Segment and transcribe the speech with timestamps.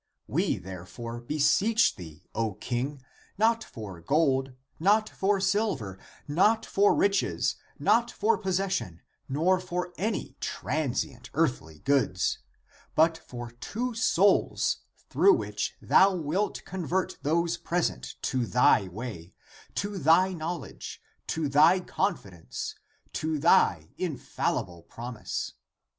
[0.25, 3.03] We therefore beseech thee, O King,
[3.37, 8.39] not for 140 THE APOCRYPHAL ACTS gold, not for silver, not for riches, not for
[8.39, 12.39] posses sion, nor for any transient, earthly gpods,
[12.95, 14.77] but for two souls
[15.11, 19.35] through which thou wilt convert those present to thy way,
[19.75, 22.73] to thy knowledge, to thy confi dence,
[23.05, 25.53] and to thy infallible promise.